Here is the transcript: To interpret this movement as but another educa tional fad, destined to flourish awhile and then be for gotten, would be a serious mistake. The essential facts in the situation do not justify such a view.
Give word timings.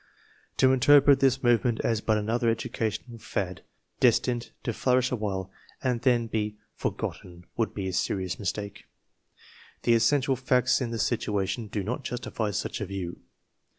To 0.57 0.73
interpret 0.73 1.19
this 1.19 1.43
movement 1.43 1.79
as 1.81 2.01
but 2.01 2.17
another 2.17 2.47
educa 2.55 2.87
tional 2.87 3.21
fad, 3.21 3.61
destined 3.99 4.49
to 4.63 4.73
flourish 4.73 5.11
awhile 5.11 5.51
and 5.83 6.01
then 6.01 6.25
be 6.25 6.57
for 6.73 6.91
gotten, 6.91 7.45
would 7.55 7.75
be 7.75 7.87
a 7.87 7.93
serious 7.93 8.39
mistake. 8.39 8.85
The 9.83 9.93
essential 9.93 10.35
facts 10.35 10.81
in 10.81 10.89
the 10.89 10.97
situation 10.97 11.67
do 11.67 11.83
not 11.83 12.03
justify 12.03 12.49
such 12.49 12.81
a 12.81 12.87
view. 12.87 13.19